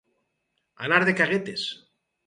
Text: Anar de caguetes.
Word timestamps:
Anar 0.87 0.99
de 1.11 1.17
caguetes. 1.21 1.71